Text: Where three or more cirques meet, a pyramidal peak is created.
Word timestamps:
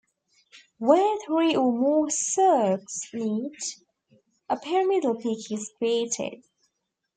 Where 0.79 1.19
three 1.27 1.55
or 1.55 1.71
more 1.71 2.09
cirques 2.09 3.13
meet, 3.13 3.53
a 4.49 4.57
pyramidal 4.57 5.19
peak 5.19 5.51
is 5.51 5.71
created. 5.77 6.43